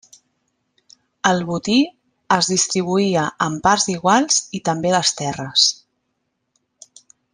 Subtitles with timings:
[1.31, 1.75] El botí
[2.37, 5.67] es distribuïa en parts iguals i també les terres.